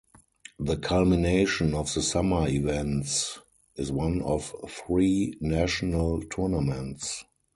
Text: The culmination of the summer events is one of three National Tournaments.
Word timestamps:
The 0.57 0.77
culmination 0.77 1.75
of 1.75 1.93
the 1.93 2.01
summer 2.01 2.47
events 2.47 3.37
is 3.75 3.91
one 3.91 4.23
of 4.23 4.51
three 4.67 5.35
National 5.39 6.23
Tournaments. 6.23 7.23